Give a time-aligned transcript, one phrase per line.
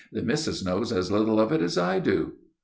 [0.11, 2.33] "The missus knows as little of it as I do."